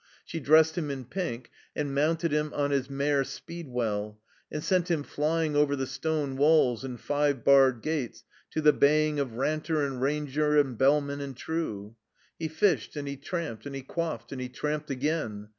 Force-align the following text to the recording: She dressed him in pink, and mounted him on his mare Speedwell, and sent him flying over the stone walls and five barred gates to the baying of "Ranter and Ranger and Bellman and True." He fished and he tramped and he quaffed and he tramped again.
She 0.25 0.39
dressed 0.39 0.79
him 0.79 0.89
in 0.89 1.05
pink, 1.05 1.51
and 1.75 1.93
mounted 1.93 2.31
him 2.31 2.51
on 2.55 2.71
his 2.71 2.89
mare 2.89 3.23
Speedwell, 3.23 4.19
and 4.51 4.63
sent 4.63 4.89
him 4.89 5.03
flying 5.03 5.55
over 5.55 5.75
the 5.75 5.85
stone 5.85 6.37
walls 6.37 6.83
and 6.83 6.99
five 6.99 7.43
barred 7.45 7.83
gates 7.83 8.23
to 8.49 8.61
the 8.61 8.73
baying 8.73 9.19
of 9.19 9.33
"Ranter 9.33 9.85
and 9.85 10.01
Ranger 10.01 10.57
and 10.59 10.75
Bellman 10.75 11.21
and 11.21 11.37
True." 11.37 11.95
He 12.39 12.47
fished 12.47 12.95
and 12.95 13.07
he 13.07 13.15
tramped 13.15 13.67
and 13.67 13.75
he 13.75 13.83
quaffed 13.83 14.31
and 14.31 14.41
he 14.41 14.49
tramped 14.49 14.89
again. 14.89 15.49